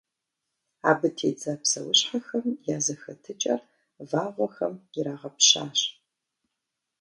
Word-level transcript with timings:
Абы 0.89 1.07
тедза 1.17 1.53
псэущхьэхэм 1.61 2.45
я 2.75 2.77
зэхэтыкӀэр 2.85 3.61
вагъуэхэм 4.09 4.73
ирагъэпщащ. 4.97 5.79